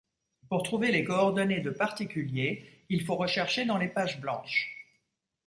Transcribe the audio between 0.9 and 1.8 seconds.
les coordonnées de